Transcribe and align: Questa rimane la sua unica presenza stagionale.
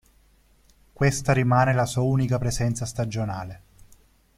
Questa 0.93 1.31
rimane 1.31 1.75
la 1.75 1.85
sua 1.85 2.01
unica 2.01 2.39
presenza 2.39 2.85
stagionale. 2.87 3.61